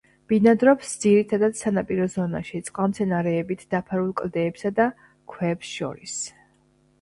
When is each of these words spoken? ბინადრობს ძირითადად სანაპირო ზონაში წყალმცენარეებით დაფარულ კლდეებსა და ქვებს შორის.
ბინადრობს 0.31 0.93
ძირითადად 1.01 1.59
სანაპირო 1.59 2.07
ზონაში 2.13 2.61
წყალმცენარეებით 2.69 3.61
დაფარულ 3.75 4.09
კლდეებსა 4.23 4.73
და 4.81 4.89
ქვებს 5.35 5.77
შორის. 5.77 6.19